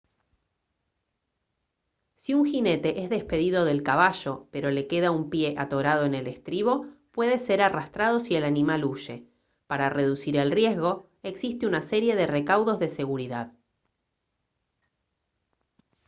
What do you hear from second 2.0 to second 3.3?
si un jinete es